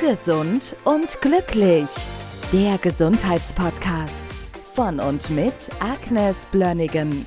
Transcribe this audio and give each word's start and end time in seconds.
Gesund 0.00 0.74
und 0.84 1.20
glücklich. 1.20 1.90
Der 2.54 2.78
Gesundheitspodcast 2.78 4.24
von 4.72 4.98
und 4.98 5.28
mit 5.28 5.52
Agnes 5.78 6.36
Blönnigan. 6.50 7.26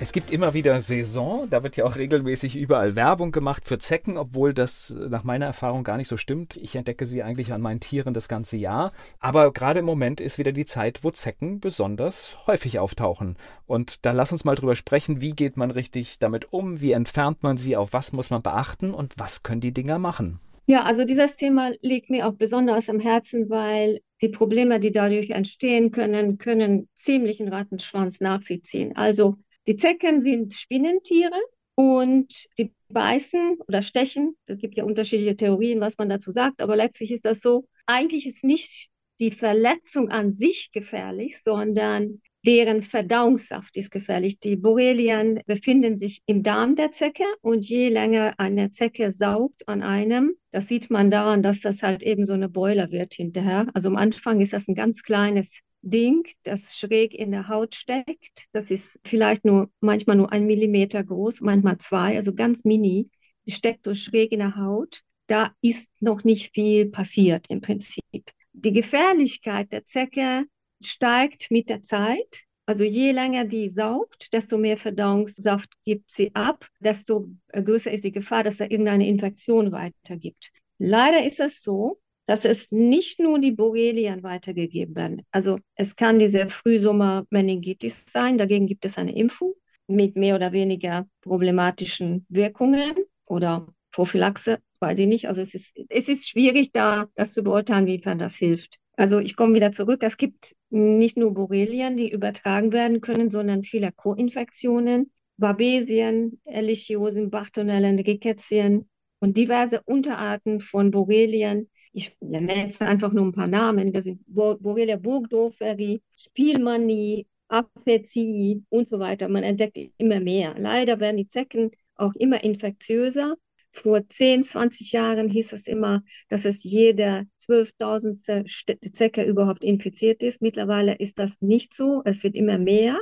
Es 0.00 0.12
gibt 0.12 0.30
immer 0.30 0.54
wieder 0.54 0.80
Saison, 0.80 1.46
da 1.50 1.62
wird 1.62 1.76
ja 1.76 1.84
auch 1.84 1.96
regelmäßig 1.96 2.56
überall 2.56 2.96
Werbung 2.96 3.30
gemacht 3.30 3.68
für 3.68 3.78
Zecken, 3.78 4.16
obwohl 4.16 4.54
das 4.54 4.94
nach 5.10 5.22
meiner 5.22 5.44
Erfahrung 5.44 5.84
gar 5.84 5.98
nicht 5.98 6.08
so 6.08 6.16
stimmt. 6.16 6.56
Ich 6.56 6.76
entdecke 6.76 7.04
sie 7.04 7.22
eigentlich 7.22 7.52
an 7.52 7.60
meinen 7.60 7.80
Tieren 7.80 8.14
das 8.14 8.28
ganze 8.28 8.56
Jahr. 8.56 8.92
Aber 9.20 9.52
gerade 9.52 9.80
im 9.80 9.86
Moment 9.86 10.22
ist 10.22 10.38
wieder 10.38 10.52
die 10.52 10.64
Zeit, 10.64 11.04
wo 11.04 11.10
Zecken 11.10 11.60
besonders 11.60 12.38
häufig 12.46 12.78
auftauchen. 12.78 13.36
Und 13.66 14.06
da 14.06 14.12
lass 14.12 14.32
uns 14.32 14.46
mal 14.46 14.56
drüber 14.56 14.76
sprechen, 14.76 15.20
wie 15.20 15.32
geht 15.32 15.58
man 15.58 15.70
richtig 15.70 16.18
damit 16.18 16.54
um, 16.54 16.80
wie 16.80 16.92
entfernt 16.92 17.42
man 17.42 17.58
sie, 17.58 17.76
auf 17.76 17.92
was 17.92 18.12
muss 18.12 18.30
man 18.30 18.40
beachten 18.40 18.94
und 18.94 19.12
was 19.18 19.42
können 19.42 19.60
die 19.60 19.74
Dinger 19.74 19.98
machen. 19.98 20.40
Ja, 20.66 20.84
also 20.84 21.04
dieses 21.04 21.36
Thema 21.36 21.72
liegt 21.82 22.08
mir 22.08 22.26
auch 22.26 22.34
besonders 22.34 22.88
am 22.88 22.98
Herzen, 22.98 23.50
weil 23.50 24.00
die 24.22 24.30
Probleme, 24.30 24.80
die 24.80 24.92
dadurch 24.92 25.30
entstehen 25.30 25.90
können, 25.90 26.38
können 26.38 26.88
ziemlich 26.94 27.40
einen 27.40 27.52
Rattenschwanz 27.52 28.20
nach 28.20 28.40
sich 28.40 28.62
ziehen. 28.62 28.96
Also 28.96 29.36
die 29.66 29.76
Zecken 29.76 30.22
sind 30.22 30.54
Spinnentiere 30.54 31.38
und 31.74 32.46
die 32.58 32.72
beißen 32.88 33.58
oder 33.66 33.82
stechen. 33.82 34.36
Es 34.46 34.58
gibt 34.58 34.76
ja 34.76 34.84
unterschiedliche 34.84 35.36
Theorien, 35.36 35.80
was 35.80 35.98
man 35.98 36.08
dazu 36.08 36.30
sagt, 36.30 36.62
aber 36.62 36.76
letztlich 36.76 37.10
ist 37.12 37.26
das 37.26 37.40
so. 37.40 37.66
Eigentlich 37.86 38.26
ist 38.26 38.42
nicht 38.42 38.88
die 39.20 39.32
Verletzung 39.32 40.08
an 40.10 40.32
sich 40.32 40.70
gefährlich, 40.72 41.42
sondern 41.42 42.22
deren 42.46 42.82
Verdauungssaft 42.82 43.76
ist 43.76 43.90
gefährlich. 43.90 44.38
Die 44.38 44.56
Borrelien 44.56 45.40
befinden 45.46 45.96
sich 45.96 46.22
im 46.26 46.42
Darm 46.42 46.76
der 46.76 46.92
Zecke 46.92 47.24
und 47.40 47.68
je 47.68 47.88
länger 47.88 48.34
eine 48.38 48.70
Zecke 48.70 49.12
saugt 49.12 49.66
an 49.66 49.82
einem, 49.82 50.34
das 50.52 50.68
sieht 50.68 50.90
man 50.90 51.10
daran, 51.10 51.42
dass 51.42 51.60
das 51.60 51.82
halt 51.82 52.02
eben 52.02 52.26
so 52.26 52.32
eine 52.32 52.48
Beule 52.48 52.90
wird 52.92 53.14
hinterher. 53.14 53.66
Also 53.74 53.88
am 53.88 53.96
Anfang 53.96 54.40
ist 54.40 54.52
das 54.52 54.68
ein 54.68 54.74
ganz 54.74 55.02
kleines 55.02 55.60
Ding, 55.82 56.26
das 56.44 56.76
schräg 56.76 57.14
in 57.14 57.30
der 57.30 57.48
Haut 57.48 57.74
steckt. 57.74 58.46
Das 58.52 58.70
ist 58.70 59.00
vielleicht 59.04 59.44
nur 59.44 59.70
manchmal 59.80 60.16
nur 60.16 60.32
ein 60.32 60.46
Millimeter 60.46 61.02
groß, 61.02 61.40
manchmal 61.40 61.78
zwei, 61.78 62.16
also 62.16 62.34
ganz 62.34 62.64
mini. 62.64 63.10
Die 63.46 63.52
steckt 63.52 63.84
so 63.84 63.94
schräg 63.94 64.32
in 64.32 64.38
der 64.38 64.56
Haut. 64.56 65.00
Da 65.26 65.52
ist 65.60 65.90
noch 66.00 66.24
nicht 66.24 66.54
viel 66.54 66.90
passiert 66.90 67.46
im 67.48 67.60
Prinzip. 67.60 68.30
Die 68.52 68.72
Gefährlichkeit 68.72 69.72
der 69.72 69.84
Zecke 69.84 70.44
steigt 70.86 71.50
mit 71.50 71.68
der 71.68 71.82
Zeit. 71.82 72.44
Also 72.66 72.84
je 72.84 73.12
länger 73.12 73.44
die 73.44 73.68
saugt, 73.68 74.32
desto 74.32 74.56
mehr 74.56 74.78
Verdauungssaft 74.78 75.70
gibt 75.84 76.10
sie 76.10 76.34
ab, 76.34 76.66
desto 76.80 77.28
größer 77.52 77.90
ist 77.92 78.04
die 78.04 78.12
Gefahr, 78.12 78.42
dass 78.42 78.56
da 78.56 78.64
irgendeine 78.64 79.06
Infektion 79.06 79.70
weitergibt. 79.70 80.50
Leider 80.78 81.24
ist 81.26 81.40
es 81.40 81.62
so, 81.62 82.00
dass 82.26 82.46
es 82.46 82.72
nicht 82.72 83.20
nur 83.20 83.38
die 83.38 83.52
Borrelien 83.52 84.22
weitergegeben 84.22 84.94
werden. 84.94 85.22
Also 85.30 85.58
es 85.74 85.94
kann 85.94 86.18
diese 86.18 86.48
Frühsommer-Meningitis 86.48 88.06
sein, 88.06 88.38
dagegen 88.38 88.66
gibt 88.66 88.86
es 88.86 88.96
eine 88.96 89.14
Impfung 89.14 89.54
mit 89.86 90.16
mehr 90.16 90.34
oder 90.34 90.52
weniger 90.52 91.06
problematischen 91.20 92.24
Wirkungen 92.30 92.94
oder 93.26 93.66
Prophylaxe, 93.90 94.58
weiß 94.80 94.98
ich 94.98 95.06
nicht. 95.06 95.28
Also 95.28 95.42
es 95.42 95.54
ist, 95.54 95.76
es 95.88 96.08
ist 96.08 96.28
schwierig, 96.28 96.72
da 96.72 97.08
das 97.14 97.34
zu 97.34 97.42
beurteilen, 97.42 97.86
wiefern 97.86 98.18
das 98.18 98.36
hilft. 98.36 98.78
Also 98.96 99.18
ich 99.18 99.36
komme 99.36 99.54
wieder 99.54 99.72
zurück. 99.72 100.02
Es 100.02 100.16
gibt 100.16 100.54
nicht 100.70 101.16
nur 101.16 101.34
Borrelien, 101.34 101.96
die 101.96 102.10
übertragen 102.10 102.72
werden 102.72 103.00
können, 103.00 103.30
sondern 103.30 103.64
viele 103.64 103.90
Co-Infektionen, 103.92 105.10
Babesien, 105.36 106.40
Ehrlichiosen, 106.44 107.30
Bartonellen, 107.30 107.98
Rickettien 107.98 108.88
und 109.18 109.36
diverse 109.36 109.82
Unterarten 109.82 110.60
von 110.60 110.90
Borrelien. 110.90 111.68
Ich 111.92 112.16
nenne 112.20 112.56
jetzt 112.56 112.82
einfach 112.82 113.12
nur 113.12 113.24
ein 113.24 113.32
paar 113.32 113.46
Namen. 113.48 113.92
Das 113.92 114.04
sind 114.04 114.20
Borrelia 114.26 114.96
burgdorferi, 114.96 116.00
Spielmanie, 116.16 117.26
Apezii 117.48 118.62
und 118.68 118.88
so 118.88 118.98
weiter. 118.98 119.28
Man 119.28 119.42
entdeckt 119.42 119.78
immer 119.96 120.20
mehr. 120.20 120.54
Leider 120.58 121.00
werden 121.00 121.16
die 121.16 121.26
Zecken 121.26 121.70
auch 121.96 122.14
immer 122.14 122.42
infektiöser 122.42 123.36
vor 123.74 124.08
10, 124.08 124.44
20 124.44 124.92
Jahren 124.92 125.28
hieß 125.28 125.52
es 125.52 125.66
immer, 125.66 126.02
dass 126.28 126.44
es 126.44 126.62
jeder 126.62 127.24
zwölftausendste 127.36 128.44
Zecke 128.92 129.24
überhaupt 129.24 129.64
infiziert 129.64 130.22
ist. 130.22 130.40
Mittlerweile 130.40 130.94
ist 130.94 131.18
das 131.18 131.40
nicht 131.42 131.74
so. 131.74 132.02
Es 132.04 132.22
wird 132.22 132.34
immer 132.34 132.58
mehr 132.58 133.00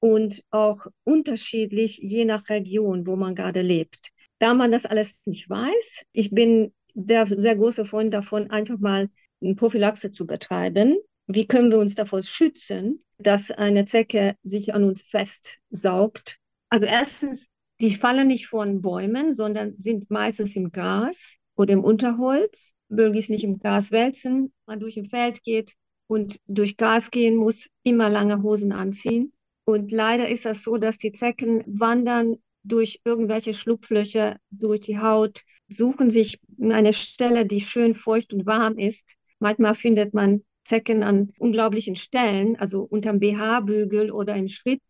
und 0.00 0.42
auch 0.50 0.86
unterschiedlich 1.04 1.98
je 1.98 2.24
nach 2.24 2.48
Region, 2.48 3.06
wo 3.06 3.16
man 3.16 3.34
gerade 3.34 3.62
lebt. 3.62 4.10
Da 4.38 4.54
man 4.54 4.72
das 4.72 4.86
alles 4.86 5.22
nicht 5.26 5.48
weiß, 5.48 6.04
ich 6.12 6.30
bin 6.30 6.72
der 6.94 7.26
sehr 7.26 7.56
große 7.56 7.84
Freund 7.84 8.12
davon, 8.14 8.50
einfach 8.50 8.78
mal 8.78 9.10
eine 9.42 9.54
Prophylaxe 9.54 10.10
zu 10.10 10.26
betreiben. 10.26 10.96
Wie 11.26 11.46
können 11.46 11.70
wir 11.70 11.78
uns 11.78 11.94
davor 11.94 12.22
schützen, 12.22 13.04
dass 13.18 13.50
eine 13.50 13.84
Zecke 13.84 14.36
sich 14.42 14.74
an 14.74 14.84
uns 14.84 15.02
festsaugt? 15.02 16.38
Also 16.68 16.86
erstens 16.86 17.48
die 17.80 17.90
fallen 17.90 18.28
nicht 18.28 18.46
von 18.46 18.80
Bäumen, 18.80 19.32
sondern 19.32 19.74
sind 19.78 20.10
meistens 20.10 20.54
im 20.56 20.70
Gras 20.70 21.36
oder 21.56 21.72
im 21.72 21.84
Unterholz. 21.84 22.72
Möglichst 22.88 23.30
nicht 23.30 23.44
im 23.44 23.58
Gras 23.58 23.90
wälzen, 23.90 24.52
man 24.66 24.78
durch 24.78 24.96
ein 24.96 25.06
Feld 25.06 25.42
geht 25.42 25.74
und 26.06 26.38
durch 26.46 26.76
Gas 26.76 27.10
gehen 27.10 27.36
muss, 27.36 27.68
immer 27.82 28.08
lange 28.08 28.42
Hosen 28.42 28.72
anziehen. 28.72 29.32
Und 29.64 29.90
leider 29.90 30.28
ist 30.28 30.44
das 30.44 30.62
so, 30.62 30.76
dass 30.76 30.98
die 30.98 31.12
Zecken 31.12 31.64
wandern 31.66 32.36
durch 32.62 33.00
irgendwelche 33.04 33.54
Schlupflöcher, 33.54 34.38
durch 34.50 34.80
die 34.80 34.98
Haut, 34.98 35.42
suchen 35.68 36.10
sich 36.10 36.40
eine 36.60 36.92
Stelle, 36.92 37.46
die 37.46 37.60
schön 37.60 37.94
feucht 37.94 38.32
und 38.32 38.46
warm 38.46 38.78
ist. 38.78 39.16
Manchmal 39.38 39.74
findet 39.74 40.14
man 40.14 40.44
Zecken 40.64 41.02
an 41.02 41.32
unglaublichen 41.38 41.96
Stellen, 41.96 42.56
also 42.56 42.82
unterm 42.82 43.18
BH-Bügel 43.18 44.10
oder 44.10 44.34
im 44.36 44.48
Schritt 44.48 44.80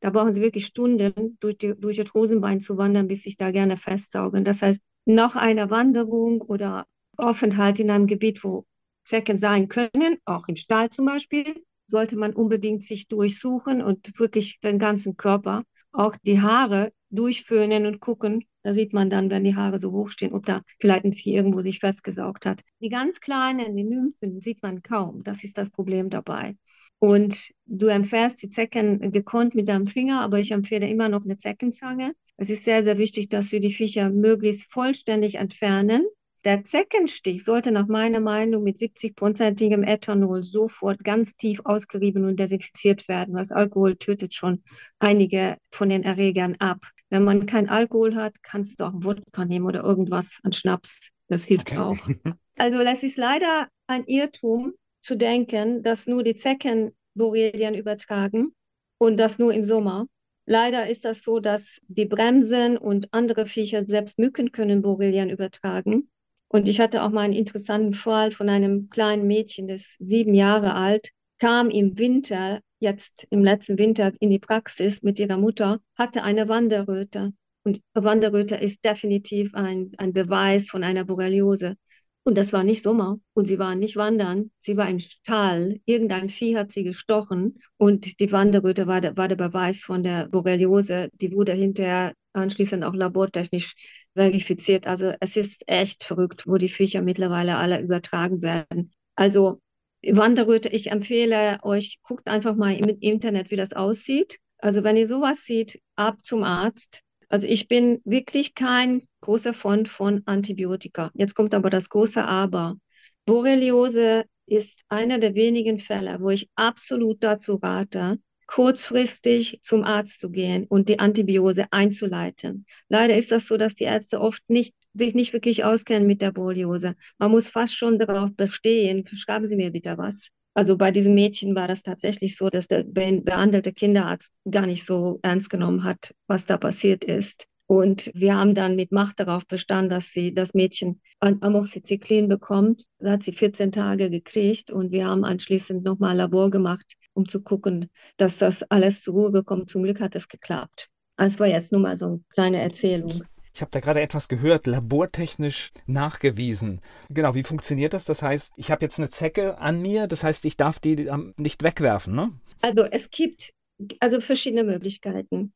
da 0.00 0.10
brauchen 0.10 0.32
sie 0.32 0.42
wirklich 0.42 0.66
Stunden, 0.66 1.36
durch, 1.40 1.58
die, 1.58 1.74
durch 1.74 1.96
das 1.96 2.12
Hosenbein 2.14 2.60
zu 2.60 2.76
wandern, 2.76 3.08
bis 3.08 3.22
sich 3.22 3.36
da 3.36 3.50
gerne 3.50 3.76
festsaugen. 3.76 4.44
Das 4.44 4.62
heißt, 4.62 4.80
nach 5.06 5.36
einer 5.36 5.70
Wanderung 5.70 6.40
oder 6.42 6.86
Aufenthalt 7.16 7.80
in 7.80 7.90
einem 7.90 8.06
Gebiet, 8.06 8.44
wo 8.44 8.66
Zecken 9.04 9.38
sein 9.38 9.68
können, 9.68 10.18
auch 10.24 10.48
im 10.48 10.56
Stall 10.56 10.90
zum 10.90 11.06
Beispiel, 11.06 11.54
sollte 11.86 12.16
man 12.16 12.34
unbedingt 12.34 12.84
sich 12.84 13.08
durchsuchen 13.08 13.82
und 13.82 14.18
wirklich 14.18 14.60
den 14.60 14.78
ganzen 14.78 15.16
Körper, 15.16 15.64
auch 15.92 16.16
die 16.22 16.40
Haare 16.40 16.92
durchföhnen 17.10 17.86
und 17.86 18.00
gucken. 18.00 18.44
Da 18.62 18.72
sieht 18.72 18.92
man 18.92 19.10
dann, 19.10 19.30
wenn 19.30 19.44
die 19.44 19.56
Haare 19.56 19.78
so 19.78 19.90
hoch 19.92 20.10
stehen, 20.10 20.34
ob 20.34 20.44
da 20.44 20.62
vielleicht 20.78 21.04
ein 21.04 21.14
Vieh 21.14 21.34
irgendwo 21.34 21.60
sich 21.60 21.80
festgesaugt 21.80 22.46
hat. 22.46 22.62
Die 22.80 22.90
ganz 22.90 23.20
kleinen, 23.20 23.76
die 23.76 23.84
Nymphen, 23.84 24.40
sieht 24.40 24.62
man 24.62 24.82
kaum. 24.82 25.22
Das 25.22 25.44
ist 25.44 25.56
das 25.56 25.70
Problem 25.70 26.10
dabei. 26.10 26.56
Und 26.98 27.52
du 27.64 27.86
empfährst 27.86 28.42
die 28.42 28.50
Zecken 28.50 29.10
gekonnt 29.10 29.54
mit 29.54 29.68
deinem 29.68 29.86
Finger, 29.86 30.20
aber 30.20 30.38
ich 30.38 30.50
empfehle 30.50 30.88
immer 30.88 31.08
noch 31.08 31.24
eine 31.24 31.38
Zeckenzange. 31.38 32.12
Es 32.36 32.50
ist 32.50 32.64
sehr, 32.64 32.82
sehr 32.82 32.98
wichtig, 32.98 33.28
dass 33.30 33.52
wir 33.52 33.60
die 33.60 33.72
Viecher 33.72 34.10
möglichst 34.10 34.70
vollständig 34.70 35.36
entfernen. 35.36 36.06
Der 36.44 36.64
Zeckenstich 36.64 37.44
sollte 37.44 37.70
nach 37.70 37.86
meiner 37.86 38.20
Meinung 38.20 38.62
mit 38.62 38.78
70-prozentigem 38.78 39.84
Ethanol 39.84 40.42
sofort 40.42 41.04
ganz 41.04 41.36
tief 41.36 41.60
ausgerieben 41.64 42.24
und 42.24 42.40
desinfiziert 42.40 43.08
werden. 43.08 43.34
Was 43.34 43.52
Alkohol 43.52 43.96
tötet 43.96 44.32
schon 44.32 44.62
einige 44.98 45.58
von 45.70 45.90
den 45.90 46.02
Erregern 46.02 46.56
ab. 46.58 46.78
Wenn 47.10 47.24
man 47.24 47.46
kein 47.46 47.68
Alkohol 47.68 48.14
hat, 48.14 48.42
kannst 48.42 48.80
du 48.80 48.84
auch 48.84 48.94
Wodka 48.94 49.44
nehmen 49.44 49.66
oder 49.66 49.82
irgendwas 49.82 50.38
an 50.42 50.52
Schnaps. 50.52 51.10
Das 51.28 51.44
hilft 51.44 51.72
okay. 51.72 51.78
auch. 51.78 51.98
Also 52.56 52.84
das 52.84 53.02
ist 53.02 53.16
leider 53.16 53.68
ein 53.86 54.04
Irrtum, 54.04 54.74
zu 55.00 55.16
denken, 55.16 55.82
dass 55.82 56.06
nur 56.06 56.22
die 56.22 56.34
Zecken 56.34 56.94
Borrelien 57.14 57.74
übertragen 57.74 58.54
und 58.98 59.16
das 59.16 59.38
nur 59.38 59.52
im 59.52 59.64
Sommer. 59.64 60.06
Leider 60.46 60.88
ist 60.88 61.04
das 61.04 61.22
so, 61.22 61.40
dass 61.40 61.80
die 61.88 62.06
Bremsen 62.06 62.76
und 62.76 63.12
andere 63.12 63.46
Viecher, 63.46 63.84
selbst 63.86 64.18
Mücken 64.18 64.52
können 64.52 64.82
Borrelien 64.82 65.30
übertragen. 65.30 66.10
Und 66.52 66.68
ich 66.68 66.80
hatte 66.80 67.04
auch 67.04 67.10
mal 67.10 67.20
einen 67.20 67.34
interessanten 67.34 67.94
Fall 67.94 68.32
von 68.32 68.48
einem 68.48 68.90
kleinen 68.90 69.26
Mädchen, 69.28 69.68
das 69.68 69.94
sieben 70.00 70.34
Jahre 70.34 70.74
alt, 70.74 71.10
kam 71.38 71.70
im 71.70 71.96
Winter, 71.96 72.60
jetzt 72.80 73.28
im 73.30 73.44
letzten 73.44 73.78
Winter 73.78 74.12
in 74.18 74.30
die 74.30 74.40
Praxis 74.40 75.00
mit 75.02 75.20
ihrer 75.20 75.36
Mutter, 75.38 75.80
hatte 75.96 76.24
eine 76.24 76.48
Wanderröte. 76.48 77.32
Und 77.62 77.80
Wanderröte 77.94 78.56
ist 78.56 78.84
definitiv 78.84 79.54
ein, 79.54 79.92
ein 79.96 80.12
Beweis 80.12 80.68
von 80.68 80.82
einer 80.82 81.04
Borreliose. 81.04 81.76
Und 82.22 82.36
das 82.36 82.52
war 82.52 82.64
nicht 82.64 82.82
Sommer 82.82 83.18
und 83.32 83.46
sie 83.46 83.58
waren 83.58 83.78
nicht 83.78 83.96
wandern, 83.96 84.50
sie 84.58 84.76
war 84.76 84.88
im 84.88 84.98
Stall. 84.98 85.80
Irgendein 85.86 86.28
Vieh 86.28 86.56
hat 86.56 86.70
sie 86.70 86.84
gestochen 86.84 87.58
und 87.78 88.20
die 88.20 88.30
Wanderröte 88.30 88.86
war 88.86 89.00
der, 89.00 89.16
war 89.16 89.26
der 89.26 89.36
Beweis 89.36 89.82
von 89.82 90.02
der 90.02 90.28
Borreliose. 90.28 91.08
Die 91.14 91.32
wurde 91.32 91.52
hinterher 91.52 92.12
anschließend 92.32 92.84
auch 92.84 92.94
labortechnisch 92.94 93.74
verifiziert. 94.14 94.86
Also 94.86 95.12
es 95.20 95.36
ist 95.36 95.64
echt 95.66 96.04
verrückt, 96.04 96.46
wo 96.46 96.56
die 96.56 96.68
Viecher 96.68 97.00
mittlerweile 97.02 97.56
alle 97.56 97.80
übertragen 97.80 98.42
werden. 98.42 98.92
Also 99.14 99.60
Wanderröte, 100.02 100.68
ich 100.68 100.90
empfehle 100.90 101.58
euch, 101.62 101.98
guckt 102.02 102.28
einfach 102.28 102.54
mal 102.54 102.74
im 102.74 102.98
Internet, 103.00 103.50
wie 103.50 103.56
das 103.56 103.72
aussieht. 103.72 104.38
Also 104.58 104.82
wenn 104.84 104.96
ihr 104.96 105.06
sowas 105.06 105.44
seht, 105.44 105.80
ab 105.96 106.18
zum 106.22 106.42
Arzt. 106.42 107.02
Also 107.30 107.46
ich 107.46 107.68
bin 107.68 108.02
wirklich 108.04 108.54
kein 108.54 109.06
großer 109.20 109.54
Freund 109.54 109.88
von 109.88 110.22
Antibiotika. 110.26 111.10
Jetzt 111.14 111.34
kommt 111.34 111.54
aber 111.54 111.70
das 111.70 111.88
große 111.88 112.22
Aber. 112.24 112.76
Borreliose 113.24 114.24
ist 114.46 114.82
einer 114.88 115.18
der 115.20 115.34
wenigen 115.34 115.78
Fälle, 115.78 116.20
wo 116.20 116.30
ich 116.30 116.50
absolut 116.56 117.22
dazu 117.22 117.54
rate, 117.54 118.18
kurzfristig 118.48 119.60
zum 119.62 119.84
Arzt 119.84 120.18
zu 120.20 120.30
gehen 120.30 120.66
und 120.66 120.88
die 120.88 120.98
Antibiose 120.98 121.66
einzuleiten. 121.72 122.66
Leider 122.88 123.16
ist 123.16 123.30
das 123.30 123.46
so, 123.46 123.56
dass 123.56 123.76
die 123.76 123.84
Ärzte 123.84 124.20
oft 124.20 124.42
nicht, 124.48 124.74
sich 124.92 125.14
nicht 125.14 125.32
wirklich 125.32 125.62
auskennen 125.62 126.08
mit 126.08 126.22
der 126.22 126.32
Borreliose. 126.32 126.96
Man 127.18 127.30
muss 127.30 127.48
fast 127.48 127.76
schon 127.76 128.00
darauf 128.00 128.34
bestehen, 128.34 129.06
schreiben 129.06 129.46
Sie 129.46 129.54
mir 129.54 129.70
bitte 129.70 129.96
was. 129.98 130.30
Also 130.54 130.76
bei 130.76 130.90
diesem 130.90 131.14
Mädchen 131.14 131.54
war 131.54 131.68
das 131.68 131.82
tatsächlich 131.82 132.36
so, 132.36 132.48
dass 132.48 132.66
der 132.66 132.82
behandelte 132.84 133.72
Kinderarzt 133.72 134.32
gar 134.50 134.66
nicht 134.66 134.84
so 134.84 135.20
ernst 135.22 135.48
genommen 135.48 135.84
hat, 135.84 136.14
was 136.26 136.46
da 136.46 136.56
passiert 136.56 137.04
ist. 137.04 137.46
Und 137.66 138.10
wir 138.14 138.34
haben 138.34 138.56
dann 138.56 138.74
mit 138.74 138.90
Macht 138.90 139.20
darauf 139.20 139.46
bestanden, 139.46 139.90
dass 139.90 140.12
sie 140.12 140.34
das 140.34 140.54
Mädchen 140.54 141.00
an 141.20 141.40
Amoxicillin 141.40 142.26
bekommt. 142.26 142.86
Da 142.98 143.12
hat 143.12 143.22
sie 143.22 143.32
14 143.32 143.70
Tage 143.70 144.10
gekriegt 144.10 144.72
und 144.72 144.90
wir 144.90 145.06
haben 145.06 145.24
anschließend 145.24 145.84
nochmal 145.84 146.16
Labor 146.16 146.50
gemacht, 146.50 146.94
um 147.12 147.28
zu 147.28 147.40
gucken, 147.40 147.88
dass 148.16 148.38
das 148.38 148.64
alles 148.64 149.02
zur 149.02 149.14
Ruhe 149.14 149.30
bekommt. 149.30 149.70
Zum 149.70 149.84
Glück 149.84 150.00
hat 150.00 150.16
es 150.16 150.26
geklappt. 150.26 150.88
Das 151.16 151.38
war 151.38 151.46
jetzt 151.46 151.70
nur 151.70 151.80
mal 151.80 151.94
so 151.94 152.06
eine 152.06 152.20
kleine 152.30 152.60
Erzählung. 152.60 153.22
Ich 153.52 153.60
habe 153.62 153.70
da 153.70 153.80
gerade 153.80 154.00
etwas 154.00 154.28
gehört, 154.28 154.66
labortechnisch 154.66 155.72
nachgewiesen. 155.86 156.80
Genau, 157.08 157.34
wie 157.34 157.42
funktioniert 157.42 157.94
das? 157.94 158.04
Das 158.04 158.22
heißt, 158.22 158.52
ich 158.56 158.70
habe 158.70 158.84
jetzt 158.84 158.98
eine 158.98 159.10
Zecke 159.10 159.58
an 159.58 159.80
mir, 159.82 160.06
das 160.06 160.22
heißt, 160.22 160.44
ich 160.44 160.56
darf 160.56 160.78
die 160.78 161.10
nicht 161.36 161.62
wegwerfen, 161.62 162.14
ne? 162.14 162.32
Also 162.62 162.82
es 162.84 163.10
gibt 163.10 163.52
also 163.98 164.20
verschiedene 164.20 164.64
Möglichkeiten. 164.64 165.52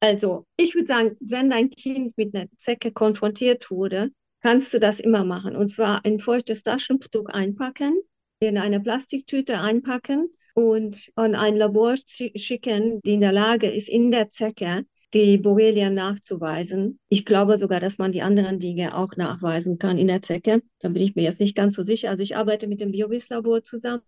Also, 0.00 0.44
ich 0.56 0.74
würde 0.74 0.86
sagen, 0.86 1.16
wenn 1.20 1.50
dein 1.50 1.70
Kind 1.70 2.16
mit 2.16 2.34
einer 2.34 2.48
Zecke 2.58 2.92
konfrontiert 2.92 3.70
wurde, 3.70 4.10
kannst 4.42 4.74
du 4.74 4.78
das 4.78 5.00
immer 5.00 5.24
machen. 5.24 5.56
Und 5.56 5.68
zwar 5.68 6.04
ein 6.04 6.18
feuchtes 6.18 6.62
Taschentuch 6.62 7.26
einpacken, 7.26 8.00
in 8.40 8.58
eine 8.58 8.80
Plastiktüte 8.80 9.58
einpacken 9.58 10.30
und 10.54 11.10
an 11.16 11.34
ein 11.34 11.56
Labor 11.56 11.94
schicken, 11.96 13.00
die 13.02 13.14
in 13.14 13.20
der 13.20 13.32
Lage 13.32 13.70
ist, 13.70 13.88
in 13.88 14.10
der 14.10 14.28
Zecke 14.28 14.84
die 15.16 15.38
Borrelia 15.38 15.88
nachzuweisen. 15.88 16.98
Ich 17.08 17.24
glaube 17.24 17.56
sogar, 17.56 17.80
dass 17.80 17.96
man 17.96 18.12
die 18.12 18.20
anderen 18.20 18.58
Dinge 18.60 18.94
auch 18.94 19.16
nachweisen 19.16 19.78
kann 19.78 19.96
in 19.96 20.08
der 20.08 20.20
Zecke. 20.20 20.62
Da 20.80 20.88
bin 20.88 21.02
ich 21.02 21.14
mir 21.14 21.22
jetzt 21.22 21.40
nicht 21.40 21.56
ganz 21.56 21.74
so 21.74 21.82
sicher. 21.82 22.10
Also 22.10 22.22
ich 22.22 22.36
arbeite 22.36 22.66
mit 22.66 22.82
dem 22.82 22.90
Biovis-Labor 22.90 23.62
zusammen. 23.62 24.02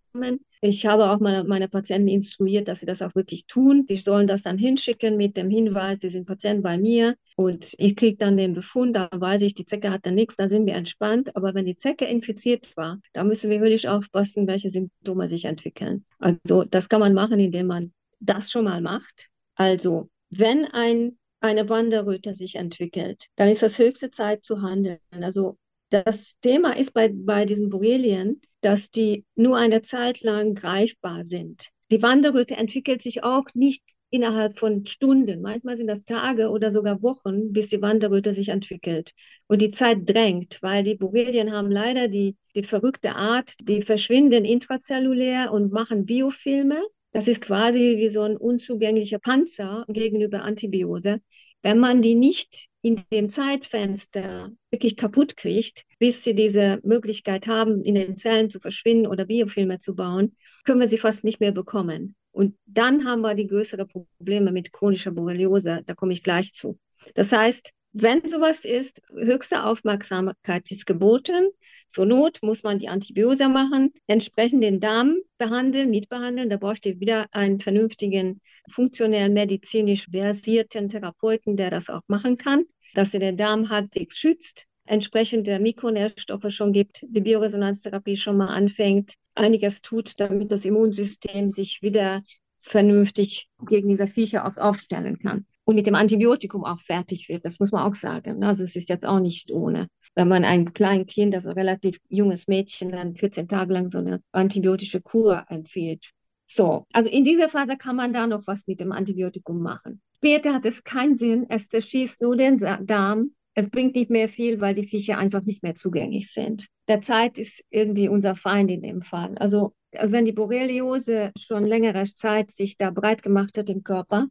Ich 0.61 0.85
habe 0.85 1.11
auch 1.11 1.19
meine, 1.21 1.45
meine 1.45 1.69
Patienten 1.69 2.09
instruiert, 2.09 2.69
dass 2.69 2.81
sie 2.81 2.87
das 2.87 3.01
auch 3.01 3.15
wirklich 3.15 3.47
tun. 3.47 3.87
Die 3.87 3.97
sollen 3.97 4.27
das 4.27 4.43
dann 4.43 4.59
hinschicken 4.59 5.17
mit 5.17 5.37
dem 5.37 5.49
Hinweis, 5.49 6.01
sie 6.01 6.11
sind 6.11 6.27
Patienten 6.27 6.63
bei 6.63 6.77
mir 6.77 7.17
und 7.37 7.75
ich 7.79 7.97
kriege 7.97 8.19
dann 8.19 8.37
den 8.37 8.53
Befund, 8.53 8.95
da 8.95 9.09
weiß 9.11 9.43
ich, 9.43 9.55
die 9.55 9.65
Zecke 9.65 9.91
hat 9.91 10.05
dann 10.05 10.15
nichts, 10.15 10.37
da 10.37 10.49
sind 10.49 10.67
wir 10.67 10.75
entspannt. 10.75 11.35
Aber 11.37 11.55
wenn 11.55 11.65
die 11.65 11.77
Zecke 11.77 12.05
infiziert 12.05 12.77
war, 12.77 13.01
da 13.15 13.25
müssen 13.25 13.51
wir 13.51 13.61
wirklich 13.61 13.89
aufpassen, 13.89 14.47
welche 14.47 14.69
Symptome 14.69 15.27
sich 15.29 15.47
entwickeln. 15.47 16.05
Also 16.19 16.65
das 16.65 16.91
kann 16.91 17.01
man 17.01 17.15
machen, 17.15 17.41
indem 17.41 17.67
man 17.69 17.93
das 18.21 18.51
schon 18.51 18.65
mal 18.65 18.83
macht. 18.83 19.29
Also 19.55 20.11
wenn 20.31 20.65
ein, 20.67 21.19
eine 21.41 21.69
Wanderröte 21.69 22.35
sich 22.35 22.57
entwickelt, 22.57 23.27
dann 23.37 23.49
ist 23.49 23.63
das 23.63 23.79
höchste 23.79 24.11
Zeit 24.11 24.45
zu 24.45 24.63
handeln. 24.63 24.99
Also 25.11 25.57
das 25.91 26.39
Thema 26.41 26.77
ist 26.77 26.93
bei, 26.93 27.11
bei 27.13 27.45
diesen 27.45 27.71
Borrelien, 27.71 28.41
dass 28.61 28.91
die 28.91 29.25
nur 29.37 29.57
eine 29.57 29.83
Zeit 29.83 30.21
lang 30.23 30.55
greifbar 30.55 31.25
sind. 31.25 31.69
Die 31.91 32.03
Wanderröte 32.03 32.57
entwickelt 32.57 33.03
sich 33.03 33.25
auch 33.25 33.47
nicht 33.55 33.83
innerhalb 34.11 34.59
von 34.59 34.85
Stunden. 34.85 35.41
Manchmal 35.41 35.77
sind 35.77 35.87
das 35.87 36.05
Tage 36.05 36.51
oder 36.51 36.71
sogar 36.71 37.03
Wochen, 37.03 37.53
bis 37.53 37.69
die 37.69 37.81
Wanderröte 37.81 38.33
sich 38.33 38.49
entwickelt. 38.51 39.13
Und 39.47 39.63
die 39.63 39.71
Zeit 39.71 40.01
drängt, 40.09 40.59
weil 40.63 40.83
die 40.85 40.97
Borrelien 40.97 41.53
haben 41.53 41.71
leider 41.71 42.09
die, 42.09 42.37
die 42.55 42.63
verrückte 42.63 43.15
Art, 43.15 43.55
die 43.63 43.81
verschwinden 43.83 44.45
intrazellulär 44.45 45.53
und 45.53 45.73
machen 45.73 46.05
Biofilme. 46.05 46.83
Das 47.13 47.29
ist 47.29 47.41
quasi 47.41 47.97
wie 47.97 48.09
so 48.09 48.23
ein 48.23 48.37
unzugänglicher 48.37 49.19
Panzer 49.19 49.85
gegenüber 49.89 50.43
Antibiose. 50.43 51.21
Wenn 51.63 51.79
man 51.79 52.03
die 52.03 52.15
nicht 52.15 52.69
in 52.83 53.03
dem 53.13 53.29
Zeitfenster 53.29 54.51
wirklich 54.71 54.97
kaputt 54.97 55.37
kriegt, 55.37 55.85
bis 55.99 56.23
sie 56.23 56.35
diese 56.35 56.79
Möglichkeit 56.85 57.47
haben, 57.49 57.83
in 57.83 57.97
den 57.97 58.17
Zellen 58.17 58.51
zu 58.51 58.61
verschwinden 58.61 59.07
oder 59.07 59.25
Biofilme 59.25 59.79
zu 59.79 59.97
bauen, 59.97 60.37
können 60.65 60.81
wir 60.81 60.87
sie 60.87 60.99
fast 60.99 61.25
nicht 61.25 61.41
mehr 61.41 61.53
bekommen. 61.53 62.15
Und 62.31 62.57
dann 62.67 63.05
haben 63.05 63.23
wir 63.23 63.35
die 63.35 63.49
größeren 63.49 63.89
Probleme 63.89 64.53
mit 64.53 64.73
chronischer 64.73 65.11
Borreliose. 65.11 65.81
Da 65.85 65.95
komme 65.95 66.13
ich 66.13 66.23
gleich 66.23 66.53
zu. 66.53 66.79
Das 67.15 67.33
heißt, 67.33 67.73
wenn 67.93 68.29
sowas 68.29 68.65
ist, 68.65 69.03
höchste 69.11 69.65
Aufmerksamkeit 69.65 70.71
ist 70.71 70.87
geboten. 70.87 71.49
Zur 71.89 72.07
Not 72.07 72.41
muss 72.43 72.63
man 72.63 72.79
die 72.79 72.89
Antibiose 72.89 73.49
machen, 73.49 73.93
entsprechend 74.07 74.63
den 74.63 74.79
Darm 74.79 75.17
behandeln, 75.39 75.91
mitbehandeln. 75.91 76.51
Da 76.51 76.59
braucht 76.59 76.85
ihr 76.85 77.01
wieder 77.01 77.27
einen 77.33 77.59
vernünftigen, 77.59 78.41
funktionell 78.71 79.31
medizinisch 79.31 80.07
versierten 80.11 80.89
Therapeuten, 80.89 81.57
der 81.57 81.71
das 81.71 81.89
auch 81.89 82.03
machen 82.07 82.37
kann, 82.37 82.65
dass 82.95 83.15
er 83.15 83.21
den 83.21 83.37
Darm 83.39 83.71
halbwegs 83.71 84.19
schützt, 84.19 84.67
entsprechend 84.85 85.47
der 85.47 85.59
Mikronährstoffe 85.59 86.51
schon 86.51 86.73
gibt, 86.73 87.05
die 87.09 87.21
Bioresonanztherapie 87.21 88.17
schon 88.17 88.37
mal 88.37 88.49
anfängt, 88.49 89.15
einiges 89.35 89.81
tut, 89.81 90.21
damit 90.21 90.53
das 90.53 90.65
Immunsystem 90.65 91.51
sich 91.51 91.81
wieder 91.81 92.23
vernünftig 92.69 93.49
gegen 93.67 93.89
diese 93.89 94.07
Viecher 94.07 94.47
auch 94.47 94.57
aufstellen 94.57 95.19
kann 95.19 95.47
und 95.65 95.75
mit 95.75 95.87
dem 95.87 95.95
Antibiotikum 95.95 96.65
auch 96.65 96.81
fertig 96.81 97.29
wird. 97.29 97.45
Das 97.45 97.61
muss 97.61 97.73
man 97.73 97.83
auch 97.83 97.95
sagen. 97.95 98.43
Also 98.43 98.65
es 98.65 98.77
ist 98.77 98.89
jetzt 98.89 99.07
auch 99.07 99.21
nicht 99.21 99.51
ohne. 99.51 99.89
Wenn 100.15 100.29
man 100.29 100.45
einem 100.45 100.73
kleinen 100.73 101.07
Kind, 101.07 101.35
also 101.35 101.51
relativ 101.51 101.99
junges 102.09 102.49
Mädchen, 102.49 102.91
dann 102.91 103.15
14 103.15 103.49
Tage 103.49 103.73
lang 103.73 103.89
so 103.89 103.99
eine 103.99 104.21
antibiotische 104.33 105.01
Kur 105.01 105.45
empfiehlt. 105.49 106.11
So, 106.47 106.87
also 106.93 107.11
in 107.11 107.25
dieser 107.25 107.49
Phase 107.51 107.77
kann 107.77 107.97
man 107.97 108.13
da 108.13 108.27
noch 108.27 108.47
was 108.47 108.67
mit 108.67 108.81
dem 108.81 108.93
Antibiotikum 108.93 109.61
machen. 109.61 110.01
Später 110.17 110.55
hat 110.55 110.65
es 110.65 110.83
keinen 110.83 111.15
Sinn, 111.15 111.47
es 111.49 111.69
zerschießt 111.69 112.23
nur 112.23 112.37
den 112.37 112.59
Darm. 112.59 113.33
Es 113.59 113.71
bringt 113.71 113.97
nicht 113.97 114.09
mehr 114.09 114.29
viel, 114.29 114.61
weil 114.61 114.73
die 114.73 114.87
Viecher 114.87 115.19
einfach 115.19 115.43
nicht 115.43 115.65
mehr 115.65 115.75
zugänglich 115.75 116.31
sind. 116.33 116.69
Der 116.87 117.01
Zeit 117.01 117.41
ist 117.41 117.65
irgendwie 117.71 118.09
unser 118.09 118.37
Feind 118.37 118.71
in 118.71 118.83
dem 118.83 119.03
Fall. 119.03 119.37
Also 119.39 119.75
also 119.97 120.13
wenn 120.13 120.25
die 120.25 120.33
Borreliose 120.33 121.33
schon 121.37 121.65
längere 121.65 122.05
Zeit 122.05 122.53
sich 122.53 122.77
da 122.77 122.91
breit 122.91 123.25
gemacht 123.25 123.59
hat 123.59 123.69
im 123.69 123.83
Körper, 123.83 124.29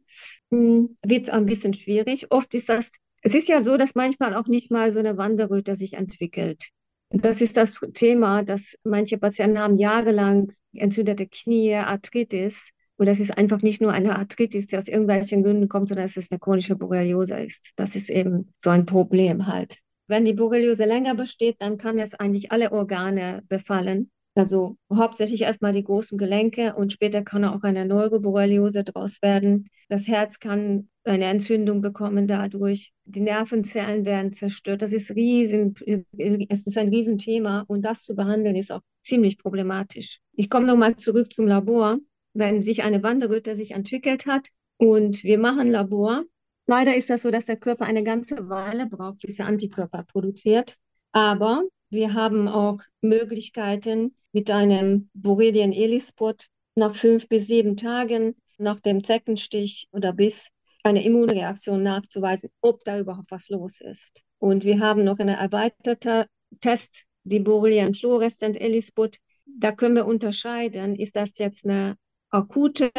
hm, 0.50 0.96
wird 1.04 1.24
es 1.24 1.30
ein 1.30 1.44
bisschen 1.44 1.74
schwierig. 1.74 2.30
Oft 2.30 2.54
ist 2.54 2.70
das, 2.70 2.90
es 3.20 3.34
ist 3.34 3.48
ja 3.48 3.62
so, 3.62 3.76
dass 3.76 3.94
manchmal 3.94 4.34
auch 4.34 4.46
nicht 4.46 4.70
mal 4.70 4.92
so 4.92 4.98
eine 4.98 5.18
Wanderröte 5.18 5.76
sich 5.76 5.92
entwickelt. 5.92 6.70
Das 7.10 7.42
ist 7.42 7.58
das 7.58 7.80
Thema, 7.92 8.44
dass 8.44 8.76
manche 8.82 9.18
Patienten 9.18 9.58
haben 9.58 9.76
jahrelang 9.76 10.52
entzündete 10.72 11.26
Knie, 11.26 11.74
Arthritis. 11.74 12.70
Und 12.98 13.06
das 13.06 13.20
ist 13.20 13.36
einfach 13.38 13.62
nicht 13.62 13.80
nur 13.80 13.92
eine 13.92 14.16
Arthritis, 14.16 14.66
die 14.66 14.76
aus 14.76 14.88
irgendwelchen 14.88 15.42
Gründen 15.44 15.68
kommt, 15.68 15.88
sondern 15.88 16.06
dass 16.06 16.16
es 16.16 16.30
eine 16.30 16.40
chronische 16.40 16.76
Borreliose 16.76 17.38
ist. 17.38 17.72
Das 17.76 17.94
ist 17.94 18.10
eben 18.10 18.52
so 18.58 18.70
ein 18.70 18.86
Problem 18.86 19.46
halt. 19.46 19.78
Wenn 20.08 20.24
die 20.24 20.32
Borreliose 20.32 20.84
länger 20.84 21.14
besteht, 21.14 21.56
dann 21.60 21.78
kann 21.78 21.98
es 21.98 22.14
eigentlich 22.14 22.50
alle 22.50 22.72
Organe 22.72 23.42
befallen. 23.48 24.10
Also 24.34 24.76
hauptsächlich 24.92 25.42
erstmal 25.42 25.72
die 25.72 25.82
großen 25.82 26.16
Gelenke 26.16 26.74
und 26.74 26.92
später 26.92 27.22
kann 27.22 27.44
auch 27.44 27.62
eine 27.62 27.84
Neuroborreliose 27.84 28.84
daraus 28.84 29.20
werden. 29.20 29.68
Das 29.88 30.06
Herz 30.06 30.38
kann 30.38 30.88
eine 31.04 31.24
Entzündung 31.24 31.80
bekommen 31.80 32.28
dadurch. 32.28 32.92
Die 33.04 33.20
Nervenzellen 33.20 34.04
werden 34.04 34.32
zerstört. 34.32 34.82
Das 34.82 34.92
ist 34.92 35.10
riesen, 35.14 35.74
es 36.16 36.66
ist 36.66 36.78
ein 36.78 36.88
Riesenthema 36.88 37.64
und 37.66 37.82
das 37.82 38.04
zu 38.04 38.14
behandeln 38.14 38.54
ist 38.56 38.70
auch 38.70 38.82
ziemlich 39.02 39.38
problematisch. 39.38 40.20
Ich 40.32 40.48
komme 40.48 40.66
nochmal 40.66 40.96
zurück 40.96 41.32
zum 41.32 41.46
Labor. 41.48 41.98
Wenn 42.38 42.62
sich 42.62 42.84
eine 42.84 43.02
Wanderröte 43.02 43.56
sich 43.56 43.72
entwickelt 43.72 44.26
hat 44.26 44.50
und 44.76 45.24
wir 45.24 45.40
machen 45.40 45.72
Labor, 45.72 46.22
leider 46.68 46.94
ist 46.94 47.10
das 47.10 47.22
so, 47.22 47.32
dass 47.32 47.46
der 47.46 47.56
Körper 47.56 47.84
eine 47.84 48.04
ganze 48.04 48.48
Weile 48.48 48.86
braucht, 48.86 49.22
bis 49.22 49.40
er 49.40 49.46
Antikörper 49.46 50.04
produziert. 50.04 50.76
Aber 51.10 51.64
wir 51.90 52.14
haben 52.14 52.46
auch 52.46 52.78
Möglichkeiten 53.00 54.14
mit 54.30 54.52
einem 54.52 55.10
Borrelien 55.14 55.72
Elispot 55.72 56.46
nach 56.76 56.94
fünf 56.94 57.26
bis 57.26 57.48
sieben 57.48 57.76
Tagen 57.76 58.36
nach 58.56 58.78
dem 58.78 59.02
Zeckenstich 59.02 59.88
oder 59.90 60.12
bis 60.12 60.50
eine 60.84 61.02
Immunreaktion 61.04 61.82
nachzuweisen, 61.82 62.50
ob 62.60 62.84
da 62.84 63.00
überhaupt 63.00 63.32
was 63.32 63.48
los 63.48 63.80
ist. 63.80 64.22
Und 64.38 64.62
wir 64.62 64.78
haben 64.78 65.02
noch 65.02 65.18
einen 65.18 65.34
erweiterten 65.34 66.26
Test, 66.60 67.04
die 67.24 67.40
Borrelien 67.40 67.94
Fluorescent 67.94 68.60
Elispot. 68.60 69.16
Da 69.44 69.72
können 69.72 69.96
wir 69.96 70.06
unterscheiden, 70.06 70.94
ist 70.94 71.16
das 71.16 71.36
jetzt 71.38 71.64
eine 71.66 71.96
akute 72.30 72.90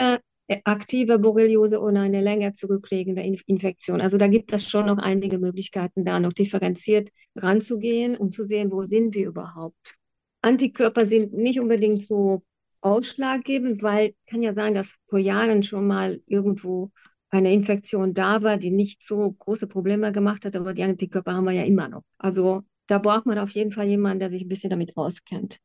aktive 0.64 1.20
Borreliose 1.20 1.80
oder 1.80 2.02
eine 2.02 2.22
länger 2.22 2.54
zurückliegende 2.54 3.22
Infektion. 3.46 4.02
Also 4.02 4.18
da 4.18 4.28
gibt 4.28 4.52
es 4.52 4.68
schon 4.68 4.88
noch 4.88 4.98
einige 4.98 5.38
Möglichkeiten, 5.38 6.04
da 6.04 6.20
noch 6.20 6.34
differenziert 6.34 7.10
ranzugehen, 7.36 8.18
um 8.18 8.32
zu 8.32 8.44
sehen, 8.44 8.72
wo 8.72 8.84
sind 8.84 9.14
wir 9.14 9.28
überhaupt. 9.28 9.96
Antikörper 10.42 11.06
sind 11.06 11.34
nicht 11.34 11.60
unbedingt 11.60 12.04
so 12.04 12.44
ausschlaggebend, 12.82 13.84
weil 13.84 14.16
kann 14.28 14.42
ja 14.42 14.54
sein, 14.54 14.74
dass 14.74 14.98
vor 15.08 15.20
Jahren 15.20 15.64
schon 15.64 15.86
mal 15.86 16.22
irgendwo 16.26 16.92
eine 17.30 17.54
Infektion 17.54 18.14
da 18.14 18.42
war, 18.42 18.58
die 18.58 18.72
nicht 18.72 19.04
so 19.04 19.32
große 19.32 19.68
Probleme 19.68 20.12
gemacht 20.12 20.46
hat, 20.46 20.56
aber 20.56 20.74
die 20.74 20.84
Antikörper 20.84 21.34
haben 21.34 21.44
wir 21.44 21.52
ja 21.52 21.64
immer 21.64 21.90
noch. 21.90 22.04
Also 22.18 22.64
da 22.88 22.98
braucht 22.98 23.28
man 23.28 23.38
auf 23.38 23.52
jeden 23.52 23.72
Fall 23.72 23.88
jemanden, 23.88 24.20
der 24.20 24.30
sich 24.30 24.44
ein 24.44 24.48
bisschen 24.48 24.72
damit 24.72 24.98
auskennt. 24.98 25.60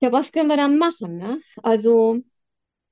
Ja, 0.00 0.12
was 0.12 0.32
können 0.32 0.48
wir 0.48 0.56
dann 0.56 0.76
machen? 0.76 1.16
Ne? 1.16 1.40
Also 1.62 2.22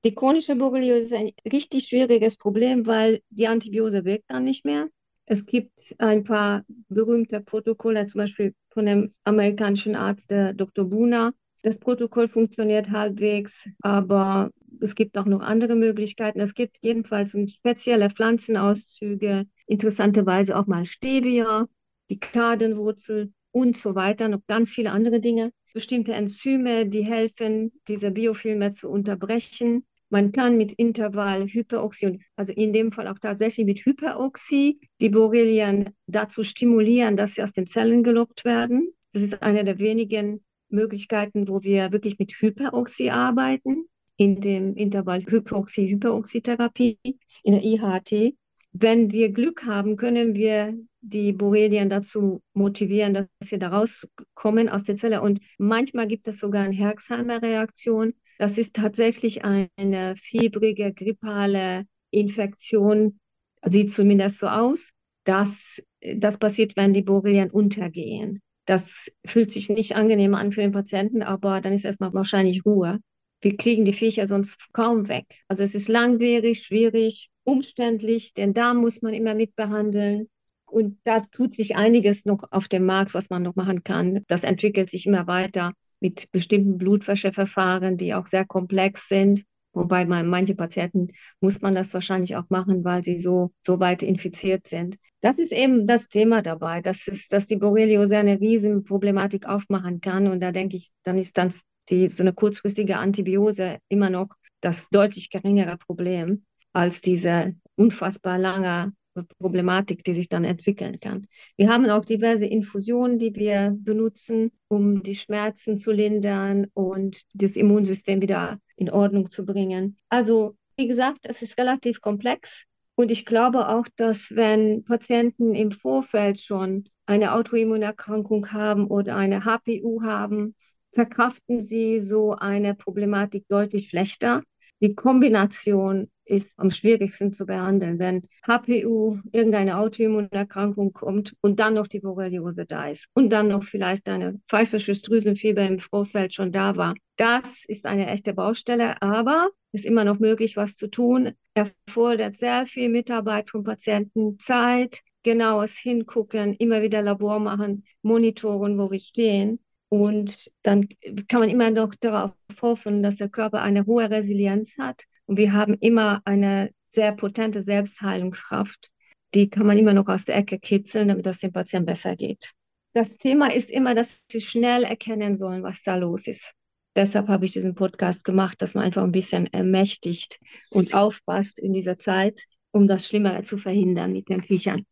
die 0.03 0.15
chronische 0.15 0.55
Borreliose 0.55 0.99
ist 1.05 1.13
ein 1.13 1.31
richtig 1.51 1.87
schwieriges 1.87 2.37
Problem, 2.37 2.85
weil 2.87 3.21
die 3.29 3.47
Antibiose 3.47 4.05
wirkt 4.05 4.25
dann 4.29 4.43
nicht 4.43 4.65
mehr. 4.65 4.87
Es 5.25 5.45
gibt 5.45 5.95
ein 5.97 6.23
paar 6.23 6.63
berühmte 6.87 7.41
Protokolle, 7.41 8.05
zum 8.07 8.19
Beispiel 8.19 8.53
von 8.69 8.85
dem 8.85 9.13
amerikanischen 9.25 9.95
Arzt, 9.95 10.31
der 10.31 10.53
Dr. 10.53 10.85
Buna. 10.85 11.33
Das 11.63 11.79
Protokoll 11.79 12.29
funktioniert 12.29 12.91
halbwegs, 12.91 13.67
aber 13.81 14.51
es 14.79 14.95
gibt 14.95 15.17
auch 15.17 15.25
noch 15.25 15.41
andere 15.41 15.75
Möglichkeiten. 15.75 16.39
Es 16.39 16.53
gibt 16.53 16.77
jedenfalls 16.81 17.35
spezielle 17.51 18.09
Pflanzenauszüge, 18.09 19.45
interessanterweise 19.65 20.55
auch 20.55 20.67
mal 20.67 20.85
Stevia, 20.85 21.67
die 22.09 22.19
Kadenwurzel 22.19 23.33
und 23.51 23.75
so 23.75 23.95
weiter, 23.95 24.29
noch 24.29 24.45
ganz 24.47 24.71
viele 24.71 24.91
andere 24.91 25.19
Dinge. 25.19 25.51
Bestimmte 25.77 26.13
Enzyme, 26.13 26.87
die 26.87 27.05
helfen, 27.05 27.71
diese 27.87 28.09
Biofilme 28.09 28.71
zu 28.71 28.89
unterbrechen. 28.89 29.85
Man 30.09 30.31
kann 30.31 30.57
mit 30.57 30.71
Intervall 30.71 31.45
Hyperoxie, 31.45 32.19
also 32.35 32.51
in 32.51 32.73
dem 32.73 32.91
Fall 32.91 33.07
auch 33.07 33.19
tatsächlich 33.19 33.67
mit 33.67 33.85
Hyperoxie, 33.85 34.79
die 34.99 35.09
Borrelien 35.09 35.91
dazu 36.07 36.41
stimulieren, 36.41 37.15
dass 37.15 37.35
sie 37.35 37.43
aus 37.43 37.53
den 37.53 37.67
Zellen 37.67 38.01
gelockt 38.01 38.43
werden. 38.43 38.91
Das 39.13 39.21
ist 39.21 39.43
eine 39.43 39.63
der 39.63 39.77
wenigen 39.77 40.43
Möglichkeiten, 40.69 41.47
wo 41.47 41.61
wir 41.61 41.91
wirklich 41.91 42.17
mit 42.17 42.31
Hyperoxie 42.31 43.11
arbeiten, 43.11 43.85
in 44.15 44.41
dem 44.41 44.75
Intervall 44.75 45.19
Hyperoxie-Hyperoxie-Therapie, 45.19 46.97
in 47.43 47.53
der 47.53 47.63
IHT. 47.63 48.33
Wenn 48.71 49.11
wir 49.11 49.29
Glück 49.31 49.67
haben, 49.67 49.95
können 49.95 50.33
wir 50.33 50.75
die 51.09 51.31
Borrelien 51.33 51.89
dazu 51.89 52.41
motivieren, 52.53 53.13
dass 53.13 53.27
sie 53.41 53.59
da 53.59 53.69
rauskommen 53.69 54.69
aus 54.69 54.83
der 54.83 54.95
Zelle. 54.95 55.21
Und 55.21 55.39
manchmal 55.57 56.07
gibt 56.07 56.27
es 56.27 56.39
sogar 56.39 56.63
eine 56.63 56.75
Herxheimer-Reaktion. 56.75 58.13
Das 58.39 58.57
ist 58.57 58.75
tatsächlich 58.75 59.43
eine 59.43 60.15
fiebrige, 60.17 60.93
grippale 60.93 61.85
Infektion, 62.11 63.19
sieht 63.65 63.91
zumindest 63.91 64.39
so 64.39 64.47
aus. 64.47 64.91
Das, 65.23 65.81
das 66.01 66.37
passiert, 66.37 66.75
wenn 66.75 66.93
die 66.93 67.01
Borrelien 67.01 67.49
untergehen. 67.49 68.41
Das 68.65 69.09
fühlt 69.25 69.51
sich 69.51 69.69
nicht 69.69 69.95
angenehm 69.95 70.35
an 70.35 70.51
für 70.51 70.61
den 70.61 70.71
Patienten, 70.71 71.23
aber 71.23 71.61
dann 71.61 71.73
ist 71.73 71.85
erstmal 71.85 72.13
wahrscheinlich 72.13 72.65
Ruhe. 72.65 72.99
Wir 73.41 73.55
kriegen 73.55 73.85
die 73.85 73.93
Viecher 73.93 74.27
sonst 74.27 74.57
kaum 74.73 75.07
weg. 75.07 75.25
Also 75.47 75.63
es 75.63 75.75
ist 75.75 75.87
langwierig, 75.87 76.63
schwierig, 76.63 77.29
umständlich. 77.43 78.33
Den 78.33 78.53
Darm 78.53 78.77
muss 78.77 79.01
man 79.01 79.13
immer 79.13 79.35
mitbehandeln. 79.35 80.27
Und 80.69 80.99
da 81.03 81.21
tut 81.21 81.53
sich 81.55 81.75
einiges 81.75 82.25
noch 82.25 82.43
auf 82.51 82.67
dem 82.67 82.85
Markt, 82.85 83.13
was 83.13 83.29
man 83.29 83.43
noch 83.43 83.55
machen 83.55 83.83
kann. 83.83 84.23
Das 84.27 84.43
entwickelt 84.43 84.89
sich 84.89 85.05
immer 85.05 85.27
weiter 85.27 85.73
mit 85.99 86.31
bestimmten 86.31 86.77
Blutwäscheverfahren, 86.77 87.97
die 87.97 88.13
auch 88.13 88.27
sehr 88.27 88.45
komplex 88.45 89.07
sind. 89.07 89.43
Wobei 89.73 90.05
bei 90.05 90.23
manche 90.23 90.55
Patienten 90.55 91.09
muss 91.39 91.61
man 91.61 91.75
das 91.75 91.93
wahrscheinlich 91.93 92.35
auch 92.35 92.49
machen, 92.49 92.83
weil 92.83 93.03
sie 93.03 93.19
so, 93.19 93.51
so 93.61 93.79
weit 93.79 94.01
infiziert 94.01 94.67
sind. 94.67 94.97
Das 95.21 95.37
ist 95.37 95.51
eben 95.51 95.85
das 95.85 96.07
Thema 96.07 96.41
dabei, 96.41 96.81
dass, 96.81 97.07
es, 97.07 97.27
dass 97.27 97.45
die 97.45 97.57
Borreliose 97.57 98.17
eine 98.17 98.39
riesen 98.39 98.83
Problematik 98.83 99.45
aufmachen 99.45 100.01
kann. 100.01 100.27
Und 100.27 100.39
da 100.41 100.51
denke 100.51 100.77
ich, 100.77 100.89
dann 101.03 101.17
ist 101.17 101.37
dann 101.37 101.53
die, 101.89 102.09
so 102.09 102.23
eine 102.23 102.33
kurzfristige 102.33 102.97
Antibiose 102.97 103.77
immer 103.87 104.09
noch 104.09 104.29
das 104.61 104.89
deutlich 104.89 105.29
geringere 105.29 105.77
Problem 105.77 106.43
als 106.73 107.01
diese 107.01 107.53
unfassbar 107.75 108.37
lange 108.37 108.93
Problematik, 109.23 110.03
die 110.03 110.13
sich 110.13 110.29
dann 110.29 110.43
entwickeln 110.43 110.99
kann. 110.99 111.27
Wir 111.55 111.69
haben 111.69 111.89
auch 111.89 112.05
diverse 112.05 112.45
Infusionen, 112.45 113.17
die 113.17 113.35
wir 113.35 113.75
benutzen, 113.79 114.51
um 114.67 115.03
die 115.03 115.15
Schmerzen 115.15 115.77
zu 115.77 115.91
lindern 115.91 116.67
und 116.73 117.21
das 117.33 117.55
Immunsystem 117.55 118.21
wieder 118.21 118.59
in 118.75 118.89
Ordnung 118.89 119.31
zu 119.31 119.45
bringen. 119.45 119.97
Also, 120.09 120.55
wie 120.75 120.87
gesagt, 120.87 121.25
es 121.27 121.41
ist 121.41 121.57
relativ 121.57 122.01
komplex. 122.01 122.65
Und 122.95 123.11
ich 123.11 123.25
glaube 123.25 123.69
auch, 123.69 123.85
dass 123.95 124.35
wenn 124.35 124.83
Patienten 124.83 125.53
im 125.53 125.71
Vorfeld 125.71 126.39
schon 126.39 126.89
eine 127.05 127.33
Autoimmunerkrankung 127.33 128.51
haben 128.51 128.87
oder 128.87 129.15
eine 129.15 129.45
HPU 129.45 130.01
haben, 130.01 130.55
verkraften 130.93 131.61
sie 131.61 131.99
so 131.99 132.33
eine 132.33 132.73
Problematik 132.73 133.45
deutlich 133.47 133.89
schlechter. 133.89 134.41
Die 134.81 134.95
Kombination 134.95 136.09
ist 136.27 136.51
am 136.57 136.71
schwierigsten 136.71 137.33
zu 137.33 137.45
behandeln, 137.45 137.99
wenn 137.99 138.21
HPU, 138.45 139.19
irgendeine 139.31 139.77
Autoimmunerkrankung 139.77 140.93
kommt 140.93 141.35
und 141.41 141.59
dann 141.59 141.75
noch 141.75 141.87
die 141.87 141.99
Borreliose 141.99 142.65
da 142.65 142.89
ist 142.89 143.07
und 143.13 143.29
dann 143.29 143.47
noch 143.47 143.63
vielleicht 143.63 144.07
eine 144.09 144.39
pfeifersche 144.47 144.93
Drüsenfieber 144.93 145.61
im 145.63 145.79
Vorfeld 145.79 146.33
schon 146.33 146.51
da 146.51 146.75
war. 146.75 146.95
Das 147.15 147.63
ist 147.67 147.85
eine 147.85 148.07
echte 148.07 148.33
Baustelle, 148.33 149.01
aber 149.01 149.49
ist 149.71 149.85
immer 149.85 150.03
noch 150.03 150.19
möglich, 150.19 150.57
was 150.57 150.75
zu 150.75 150.87
tun. 150.87 151.33
Erfordert 151.53 152.35
sehr 152.35 152.65
viel 152.65 152.89
Mitarbeit 152.89 153.49
vom 153.49 153.63
Patienten, 153.63 154.39
Zeit, 154.39 155.01
genaues 155.23 155.77
Hingucken, 155.77 156.53
immer 156.53 156.81
wieder 156.81 157.01
Labor 157.01 157.39
machen, 157.39 157.85
monitoren, 158.01 158.77
wo 158.77 158.91
wir 158.91 158.99
stehen. 158.99 159.59
Und 159.89 160.51
dann 160.63 160.87
kann 161.27 161.39
man 161.39 161.49
immer 161.49 161.71
noch 161.71 161.95
darauf 161.95 162.33
hoffen, 162.61 163.03
dass 163.03 163.17
der 163.17 163.29
Körper 163.29 163.61
eine 163.61 163.85
hohe 163.85 164.09
Resilienz 164.09 164.77
hat. 164.77 165.03
Und 165.25 165.37
wir 165.37 165.53
haben 165.53 165.75
immer 165.75 166.21
eine 166.25 166.71
sehr 166.91 167.13
potente 167.13 167.63
Selbstheilungskraft. 167.63 168.89
Die 169.33 169.49
kann 169.49 169.65
man 169.65 169.77
immer 169.77 169.93
noch 169.93 170.07
aus 170.07 170.25
der 170.25 170.35
Ecke 170.35 170.59
kitzeln, 170.59 171.07
damit 171.07 171.27
es 171.27 171.39
dem 171.39 171.51
Patienten 171.51 171.85
besser 171.85 172.15
geht. 172.15 172.51
Das 172.93 173.17
Thema 173.17 173.53
ist 173.53 173.69
immer, 173.69 173.93
dass 173.93 174.25
sie 174.29 174.41
schnell 174.41 174.83
erkennen 174.83 175.35
sollen, 175.35 175.63
was 175.63 175.83
da 175.83 175.95
los 175.95 176.27
ist. 176.27 176.53
Deshalb 176.95 177.27
habe 177.27 177.45
ich 177.45 177.51
diesen 177.51 177.75
Podcast 177.75 178.25
gemacht, 178.25 178.59
dass 178.61 178.73
man 178.73 178.85
einfach 178.85 179.03
ein 179.03 179.11
bisschen 179.11 179.45
ermächtigt 179.53 180.39
und 180.71 180.95
aufpasst 180.95 181.59
in 181.59 181.73
dieser 181.73 181.99
Zeit, 181.99 182.41
um 182.71 182.87
das 182.87 183.05
Schlimmere 183.05 183.43
zu 183.43 183.59
verhindern 183.59 184.13
mit 184.13 184.29
den 184.29 184.41
Viechern. 184.41 184.83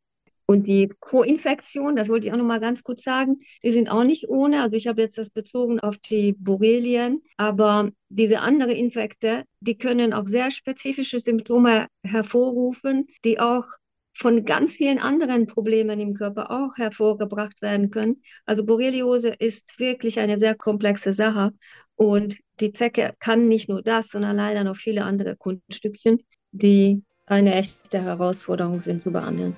Und 0.48 0.68
die 0.68 0.92
Co-Infektion, 1.00 1.96
das 1.96 2.08
wollte 2.08 2.28
ich 2.28 2.34
auch 2.34 2.38
noch 2.38 2.46
mal 2.46 2.60
ganz 2.60 2.84
kurz 2.84 3.04
sagen, 3.04 3.40
die 3.64 3.72
sind 3.72 3.90
auch 3.90 4.04
nicht 4.04 4.30
ohne. 4.30 4.62
Also 4.62 4.76
ich 4.76 4.88
habe 4.88 5.02
jetzt 5.02 5.18
das 5.18 5.30
bezogen 5.32 5.80
auf 5.80 5.98
die 5.98 6.34
Borrelien, 6.34 7.24
aber 7.38 7.90
diese 8.10 8.40
anderen 8.40 8.72
Infekte, 8.72 9.46
die 9.60 9.78
können 9.78 10.14
auch 10.14 10.28
sehr 10.28 10.52
spezifische 10.52 11.20
Symptome 11.20 11.88
hervorrufen, 12.04 13.08
die 13.24 13.40
auch 13.40 13.66
von 14.14 14.46
ganz 14.46 14.72
vielen 14.72 15.00
anderen 15.00 15.46
Problemen 15.48 16.00
im 16.00 16.14
Körper 16.14 16.50
auch 16.50 16.78
hervorgebracht 16.78 17.62
werden 17.62 17.92
können. 17.92 18.22
Also 18.46 18.64
Borreliose 18.64 19.30
ist 19.30 19.80
wirklich 19.80 20.20
eine 20.20 20.38
sehr 20.38 20.56
komplexe 20.56 21.12
Sache 21.12 21.52
und 21.96 22.38
die 22.60 22.72
Zecke 22.72 23.14
kann 23.20 23.48
nicht 23.48 23.68
nur 23.68 23.82
das, 23.82 24.10
sondern 24.10 24.38
leider 24.38 24.64
noch 24.64 24.78
viele 24.78 25.04
andere 25.04 25.36
Kunststückchen, 25.36 26.24
die 26.52 27.04
eine 27.26 27.56
echte 27.56 28.02
Herausforderung 28.02 28.80
sind 28.80 29.02
zu 29.02 29.12
behandeln. 29.12 29.58